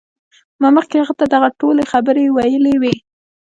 ما 0.61 0.69
مخکې 0.77 0.95
هغه 0.99 1.13
ته 1.19 1.25
دغه 1.33 1.49
ټولې 1.59 1.83
خبرې 1.91 2.25
ویلې 2.35 2.75
وې 2.81 2.95